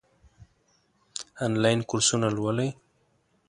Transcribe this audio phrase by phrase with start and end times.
[1.45, 2.69] آنلاین کورسونه لولئ؟